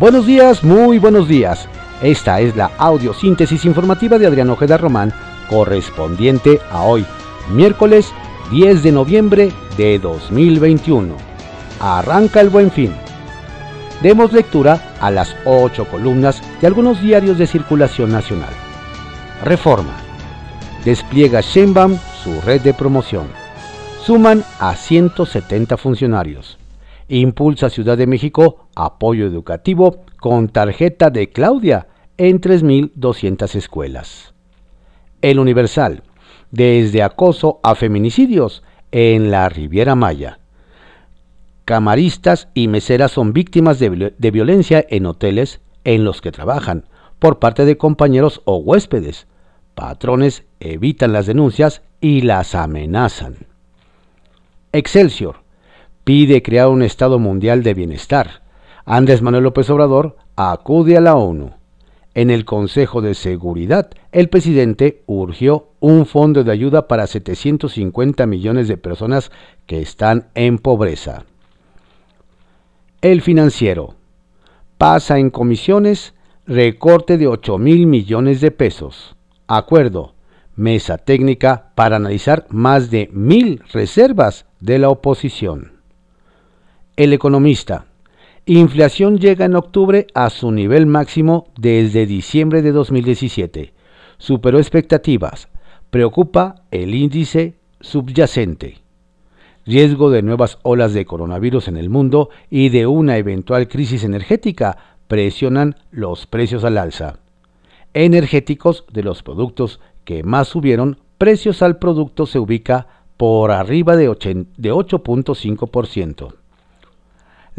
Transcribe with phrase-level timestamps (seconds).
[0.00, 1.68] Buenos días, muy buenos días.
[2.00, 5.12] Esta es la audiosíntesis informativa de Adrián Ojeda Román,
[5.50, 7.04] correspondiente a hoy,
[7.50, 8.10] miércoles
[8.50, 11.14] 10 de noviembre de 2021.
[11.80, 12.94] Arranca el buen fin.
[14.00, 18.54] Demos lectura a las ocho columnas de algunos diarios de circulación nacional.
[19.44, 19.92] Reforma.
[20.82, 23.28] Despliega Sheinbaum su red de promoción.
[24.02, 26.59] Suman a 170 funcionarios.
[27.10, 34.32] Impulsa Ciudad de México apoyo educativo con tarjeta de Claudia en 3.200 escuelas.
[35.20, 36.04] El Universal,
[36.52, 40.38] desde acoso a feminicidios en la Riviera Maya.
[41.64, 46.84] Camaristas y meseras son víctimas de, de violencia en hoteles en los que trabajan
[47.18, 49.26] por parte de compañeros o huéspedes.
[49.74, 53.46] Patrones evitan las denuncias y las amenazan.
[54.72, 55.49] Excelsior
[56.10, 58.42] pide crear un Estado mundial de bienestar.
[58.84, 61.52] Andrés Manuel López Obrador acude a la ONU.
[62.14, 68.66] En el Consejo de Seguridad, el presidente urgió un fondo de ayuda para 750 millones
[68.66, 69.30] de personas
[69.66, 71.26] que están en pobreza.
[73.02, 73.94] El financiero
[74.78, 76.14] pasa en comisiones
[76.44, 79.14] recorte de 8 mil millones de pesos.
[79.46, 80.14] Acuerdo.
[80.56, 85.78] Mesa técnica para analizar más de mil reservas de la oposición.
[87.00, 87.86] El economista.
[88.44, 93.72] Inflación llega en octubre a su nivel máximo desde diciembre de 2017.
[94.18, 95.48] Superó expectativas.
[95.88, 98.82] Preocupa el índice subyacente.
[99.64, 104.76] Riesgo de nuevas olas de coronavirus en el mundo y de una eventual crisis energética
[105.08, 107.16] presionan los precios al alza.
[107.94, 114.10] Energéticos de los productos que más subieron, precios al producto se ubica por arriba de
[114.10, 116.39] 8.5%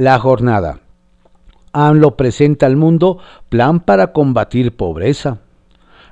[0.00, 0.80] la jornada.
[1.74, 3.18] AMLO presenta al mundo
[3.50, 5.40] plan para combatir pobreza.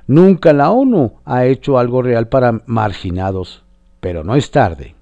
[0.05, 3.63] Nunca la ONU ha hecho algo real para marginados,
[3.99, 4.93] pero no es tarde.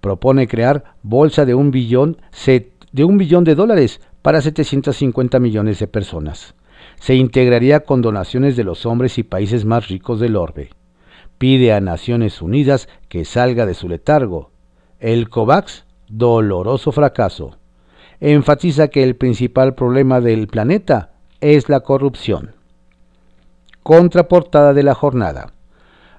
[0.00, 5.86] Propone crear bolsa de un billón, de, un billón de dólares para 750 millones de
[5.86, 6.54] personas.
[6.98, 10.70] Se integraría con donaciones de los hombres y países más ricos del orbe.
[11.36, 14.52] Pide a Naciones Unidas que salga de su letargo.
[15.00, 17.58] El COVAX, doloroso fracaso
[18.20, 21.10] enfatiza que el principal problema del planeta
[21.40, 22.54] es la corrupción.
[23.82, 25.52] Contraportada de la jornada.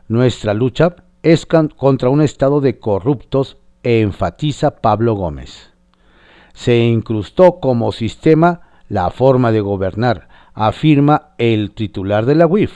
[0.08, 5.74] Nuestra lucha es contra un estado de corruptos, enfatiza Pablo Gómez.
[6.54, 12.72] Se incrustó como sistema la forma de gobernar, afirma el titular de la UIF.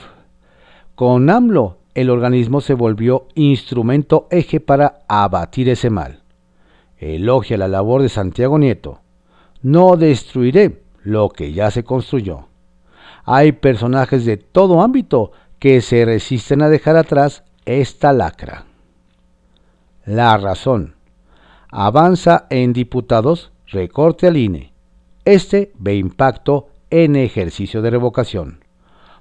[0.94, 6.20] Con AMLO, el organismo se volvió instrumento eje para abatir ese mal.
[6.98, 9.02] Elogia la labor de Santiago Nieto
[9.62, 12.48] no destruiré lo que ya se construyó.
[13.24, 18.64] Hay personajes de todo ámbito que se resisten a dejar atrás esta lacra.
[20.04, 20.96] La razón.
[21.70, 24.72] Avanza en diputados, recorte al INE.
[25.24, 28.64] Este ve impacto en ejercicio de revocación.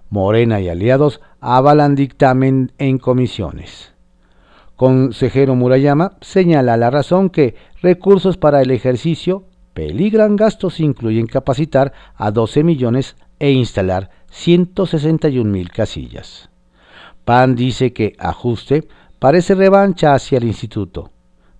[0.09, 3.94] Morena y aliados avalan dictamen en comisiones.
[4.75, 9.46] Consejero Murayama señala la razón que recursos para el ejercicio
[9.81, 16.52] Peligran gastos incluyen capacitar a 12 millones e instalar 161 mil casillas.
[17.25, 18.88] PAN dice que ajuste
[19.18, 21.09] parece revancha hacia el instituto.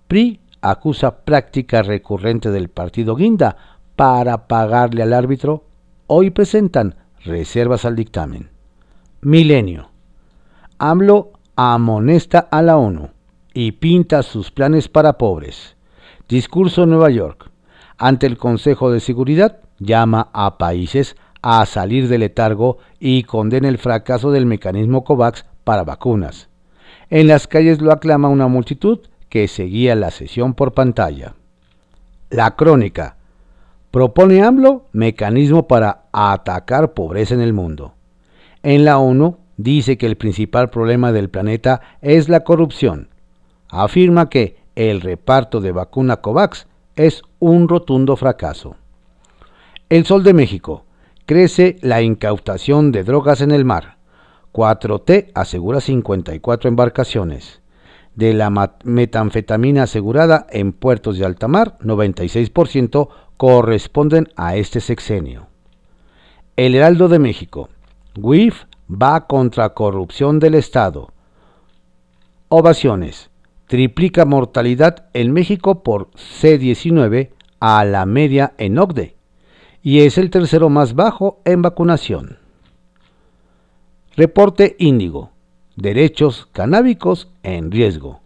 [0.06, 3.56] PRI acusa práctica recurrente del partido Guinda
[3.96, 5.64] para pagarle al árbitro.
[6.06, 6.94] Hoy presentan
[7.24, 8.50] reservas al dictamen.
[9.22, 9.90] Milenio.
[10.78, 13.10] AMLO amonesta a la ONU
[13.52, 15.76] y pinta sus planes para pobres.
[16.28, 17.51] Discurso en Nueva York
[17.98, 23.78] ante el Consejo de Seguridad, llama a países a salir del letargo y condena el
[23.78, 26.48] fracaso del mecanismo COVAX para vacunas.
[27.10, 31.34] En las calles lo aclama una multitud que seguía la sesión por pantalla.
[32.30, 33.16] La crónica.
[33.90, 37.94] Propone AMLO mecanismo para atacar pobreza en el mundo.
[38.62, 43.08] En la ONU dice que el principal problema del planeta es la corrupción.
[43.68, 46.66] Afirma que el reparto de vacuna COVAX
[46.96, 48.76] es un rotundo fracaso.
[49.88, 50.84] El Sol de México.
[51.26, 53.96] Crece la incautación de drogas en el mar.
[54.52, 57.60] 4T asegura 54 embarcaciones.
[58.14, 58.48] De la
[58.84, 65.48] metanfetamina asegurada en puertos de alta mar, 96% corresponden a este sexenio.
[66.54, 67.70] El Heraldo de México.
[68.16, 71.10] WIF va contra corrupción del Estado.
[72.48, 73.31] Ovaciones
[73.72, 79.16] triplica mortalidad en México por C19 a la media en OCDE.
[79.82, 82.36] y es el tercero más bajo en vacunación.
[84.14, 85.30] Reporte Índigo.
[85.74, 88.20] Derechos canábicos en riesgo.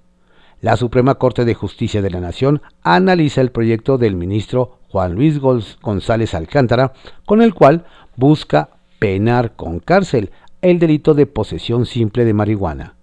[0.60, 5.38] La Suprema Corte de Justicia de la Nación analiza el proyecto del ministro Juan Luis
[5.38, 6.92] González Alcántara,
[7.24, 7.84] con el cual
[8.16, 12.95] busca penar con cárcel el delito de posesión simple de marihuana.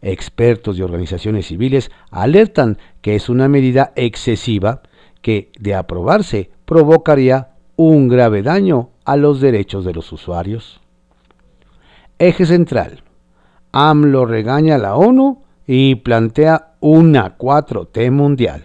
[0.00, 4.82] Expertos y organizaciones civiles alertan que es una medida excesiva
[5.22, 10.80] que, de aprobarse, provocaría un grave daño a los derechos de los usuarios.
[12.18, 13.02] Eje central.
[13.72, 18.64] AMLO regaña a la ONU y plantea una 4T mundial.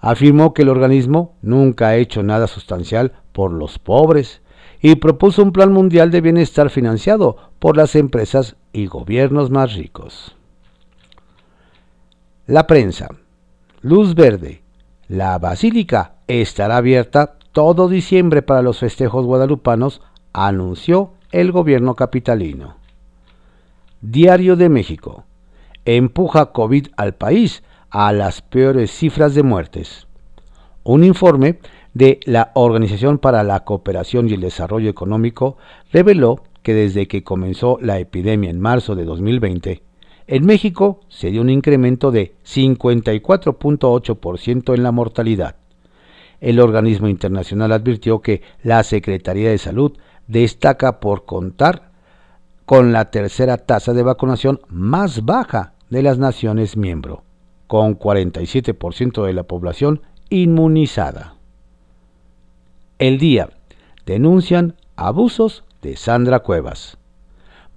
[0.00, 4.42] Afirmó que el organismo nunca ha hecho nada sustancial por los pobres
[4.80, 10.36] y propuso un plan mundial de bienestar financiado por las empresas y gobiernos más ricos.
[12.48, 13.08] La prensa.
[13.82, 14.62] Luz verde.
[15.06, 20.02] La basílica estará abierta todo diciembre para los festejos guadalupanos,
[20.32, 22.78] anunció el gobierno capitalino.
[24.00, 25.24] Diario de México.
[25.84, 30.08] Empuja COVID al país a las peores cifras de muertes.
[30.82, 31.60] Un informe
[31.94, 35.58] de la Organización para la Cooperación y el Desarrollo Económico
[35.92, 39.91] reveló que desde que comenzó la epidemia en marzo de 2020,
[40.32, 45.56] en México se dio un incremento de 54.8% en la mortalidad.
[46.40, 49.92] El organismo internacional advirtió que la Secretaría de Salud
[50.28, 51.90] destaca por contar
[52.64, 57.24] con la tercera tasa de vacunación más baja de las naciones miembro,
[57.66, 60.00] con 47% de la población
[60.30, 61.34] inmunizada.
[62.98, 63.50] El día
[64.06, 66.96] denuncian abusos de Sandra Cuevas.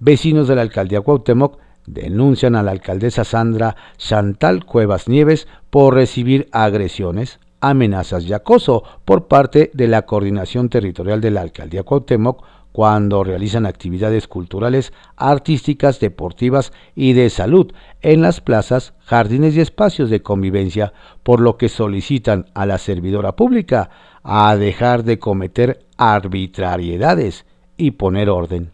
[0.00, 6.48] Vecinos de la alcaldía Cuauhtémoc denuncian a la alcaldesa Sandra Chantal Cuevas Nieves por recibir
[6.52, 12.44] agresiones, amenazas y acoso por parte de la Coordinación Territorial de la Alcaldía Cuauhtémoc
[12.76, 17.72] cuando realizan actividades culturales, artísticas, deportivas y de salud
[18.02, 20.92] en las plazas, jardines y espacios de convivencia,
[21.22, 23.88] por lo que solicitan a la servidora pública
[24.22, 27.46] a dejar de cometer arbitrariedades
[27.78, 28.72] y poner orden.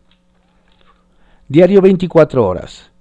[1.47, 2.92] Diario 24 horas.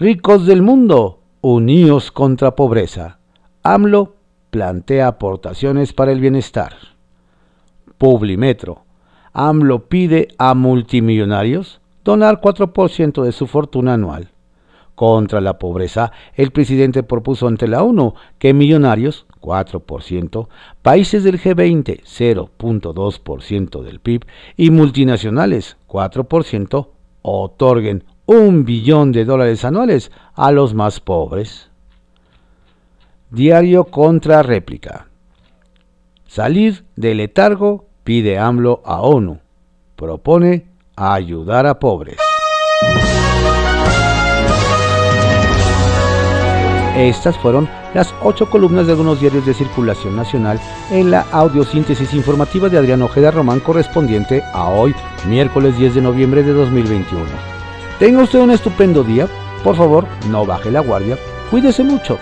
[0.00, 3.18] Ricos del mundo, uníos contra pobreza.
[3.62, 4.14] AMLO
[4.48, 6.72] plantea aportaciones para el bienestar.
[7.98, 8.86] Publimetro.
[9.34, 14.30] AMLO pide a multimillonarios donar 4% de su fortuna anual.
[14.94, 20.48] Contra la pobreza, el presidente propuso ante la ONU que millonarios, 4%,
[20.80, 24.24] países del G20, 0.2% del PIB,
[24.56, 26.88] y multinacionales, 4%,
[27.20, 31.68] otorguen un billón de dólares anuales a los más pobres.
[33.28, 35.08] Diario contra réplica.
[36.28, 39.40] Salir del letargo pide AMLO a ONU.
[39.96, 42.18] Propone ayudar a pobres.
[46.96, 50.60] Estas fueron las ocho columnas de algunos diarios de circulación nacional
[50.92, 54.94] en la audiosíntesis informativa de Adrián Ojeda Román correspondiente a hoy,
[55.26, 57.59] miércoles 10 de noviembre de 2021.
[58.00, 59.28] Tenga usted un estupendo día,
[59.62, 61.18] por favor, no baje la guardia,
[61.50, 62.18] cuídese mucho.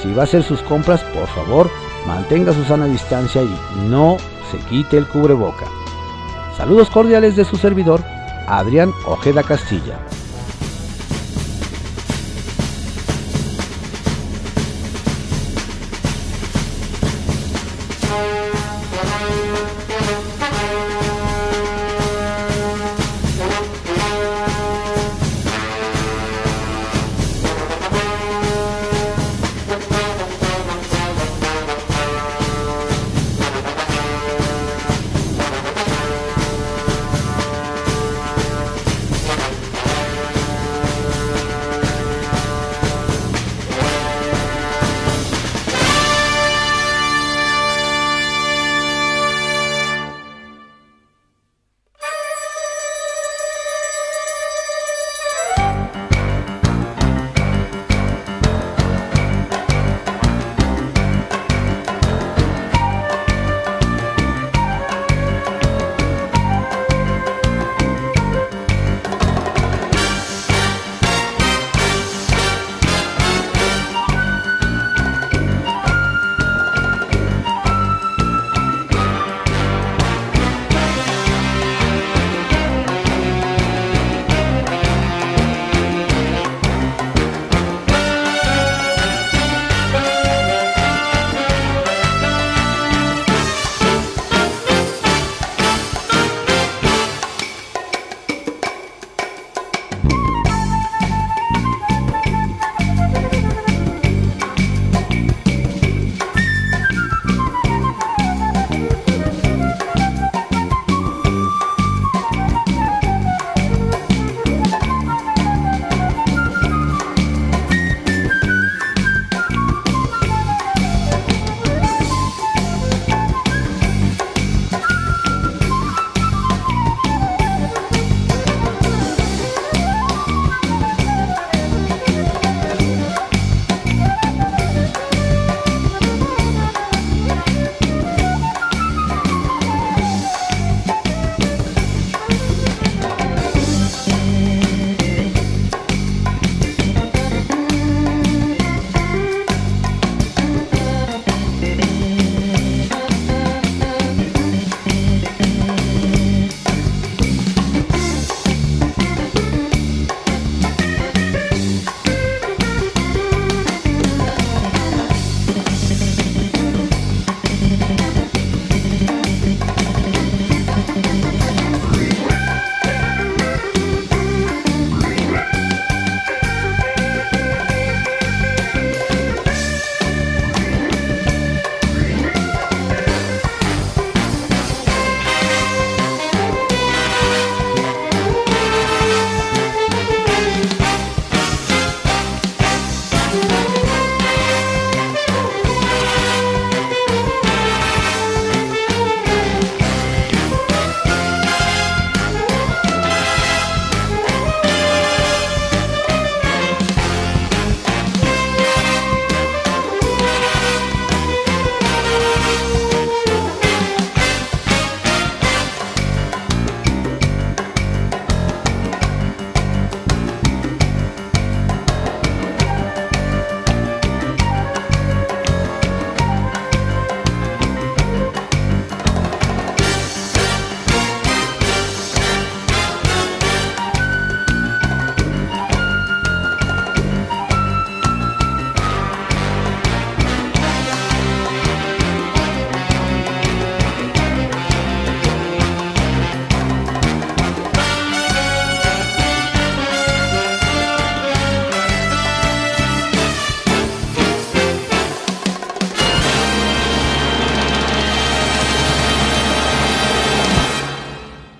[0.00, 1.68] Si va a hacer sus compras, por favor,
[2.06, 3.50] mantenga su sana distancia y
[3.88, 4.18] no
[4.52, 5.66] se quite el cubreboca.
[6.56, 8.04] Saludos cordiales de su servidor,
[8.46, 9.98] Adrián Ojeda Castilla.